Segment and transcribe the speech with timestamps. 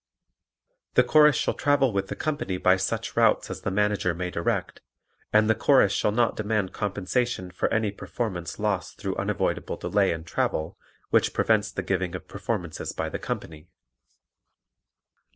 [0.95, 4.81] The Chorus shall travel with the company by such routes as the Manager may direct,
[5.31, 10.23] and the Chorus shall not demand compensation for any performance lost through unavoidable delay in
[10.23, 10.75] travel
[11.11, 13.67] which prevents the giving of performances by the company.